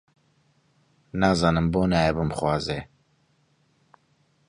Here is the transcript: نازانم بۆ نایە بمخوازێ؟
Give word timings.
نازانم 1.19 1.67
بۆ 1.73 1.81
نایە 1.91 2.11
بمخوازێ؟ 2.17 2.79